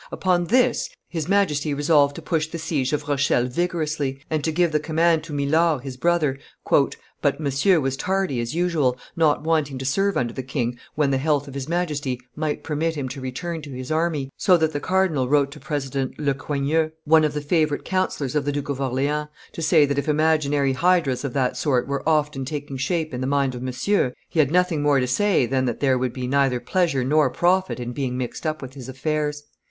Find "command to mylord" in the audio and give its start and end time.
4.79-5.83